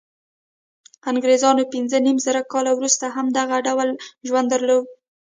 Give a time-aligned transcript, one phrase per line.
[1.11, 3.89] انګرېزانو پنځه نیم زره کاله وروسته هم دغه ډول
[4.27, 4.85] ژوند درلود.